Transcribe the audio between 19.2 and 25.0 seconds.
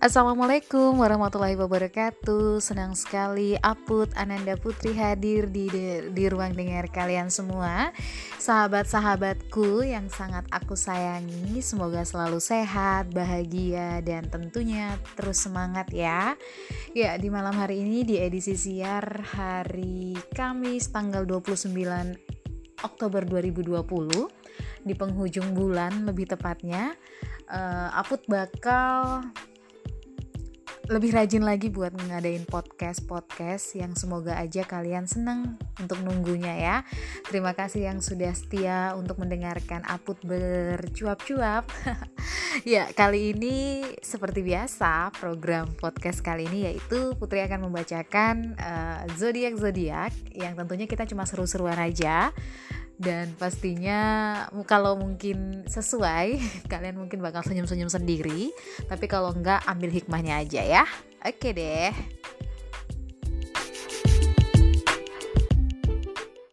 hari Kamis tanggal 29 Oktober 2020 Di